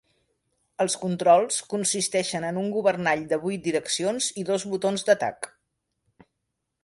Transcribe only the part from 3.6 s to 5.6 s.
direccions i dos botons d'atac.